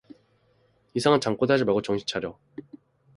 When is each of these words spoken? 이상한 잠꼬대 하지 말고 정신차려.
이상한 0.95 1.21
잠꼬대 1.21 1.53
하지 1.53 1.63
말고 1.63 1.83
정신차려. 1.83 2.35